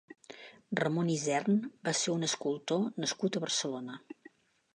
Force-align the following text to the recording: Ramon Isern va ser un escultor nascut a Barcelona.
Ramon 0.79 1.11
Isern 1.17 1.59
va 1.89 1.93
ser 1.99 2.15
un 2.15 2.29
escultor 2.29 2.83
nascut 3.05 3.39
a 3.39 3.45
Barcelona. 3.45 4.01